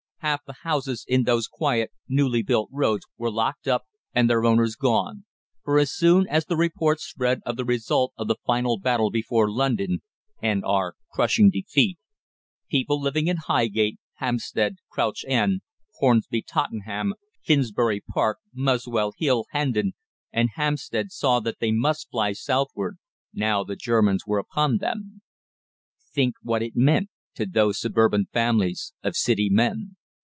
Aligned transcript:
Half 0.23 0.45
the 0.45 0.53
houses 0.61 1.03
in 1.07 1.23
those 1.23 1.47
quiet, 1.47 1.89
newly 2.07 2.43
built 2.43 2.69
roads 2.71 3.05
were 3.17 3.31
locked 3.31 3.67
up, 3.67 3.85
and 4.13 4.29
their 4.29 4.45
owners 4.45 4.75
gone; 4.75 5.25
for 5.63 5.79
as 5.79 5.91
soon 5.91 6.27
as 6.27 6.45
the 6.45 6.55
report 6.55 6.99
spread 6.99 7.39
of 7.43 7.57
the 7.57 7.65
result 7.65 8.13
of 8.19 8.27
the 8.27 8.35
final 8.45 8.77
battle 8.77 9.09
before 9.09 9.49
London, 9.51 10.03
and 10.39 10.63
our 10.63 10.93
crushing 11.11 11.49
defeat, 11.49 11.97
people 12.69 13.01
living 13.01 13.27
in 13.29 13.37
Highgate, 13.37 13.97
Hampstead, 14.17 14.75
Crouch 14.91 15.25
End, 15.27 15.61
Hornsey, 15.95 16.43
Tottenham, 16.43 17.15
Finsbury 17.43 18.01
Park, 18.07 18.37
Muswell 18.53 19.13
Hill, 19.17 19.45
Hendon, 19.49 19.93
and 20.31 20.49
Hampstead 20.53 21.11
saw 21.11 21.39
that 21.39 21.57
they 21.59 21.71
must 21.71 22.11
fly 22.11 22.33
southward, 22.33 22.99
now 23.33 23.63
the 23.63 23.75
Germans 23.75 24.27
were 24.27 24.37
upon 24.39 24.77
them. 24.77 25.23
Think 26.13 26.35
what 26.43 26.61
it 26.61 26.75
meant 26.75 27.09
to 27.33 27.47
those 27.47 27.79
suburban 27.81 28.27
families 28.31 28.93
of 29.01 29.15
City 29.15 29.49
men! 29.51 29.95